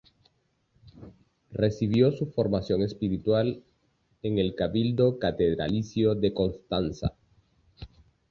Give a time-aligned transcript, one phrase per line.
[1.51, 3.63] Recibió su formación espiritual
[4.23, 7.13] en el Cabildo catedralicio de Constanza.